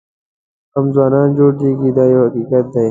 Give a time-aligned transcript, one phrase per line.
[0.73, 2.79] هم ځوانان جوړېږي دا یو حقیقت دی.